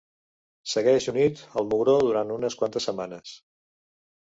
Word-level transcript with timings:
Segueix 0.71 1.07
unit 1.11 1.43
al 1.61 1.69
mugró 1.75 1.95
durant 2.07 2.33
unes 2.39 2.59
quantes 2.63 2.91
setmanes. 2.91 3.39